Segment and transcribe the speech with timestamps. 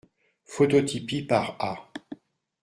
[0.45, 1.91] Phototypie par A.